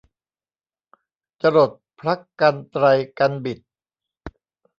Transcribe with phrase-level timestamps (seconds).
[1.41, 2.85] จรดพระกรรไตร
[3.19, 3.59] กรรบิด